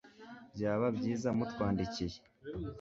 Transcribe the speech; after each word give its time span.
byaba 0.55 0.87
byiza 0.97 1.29
mutwandikiye 1.37 2.17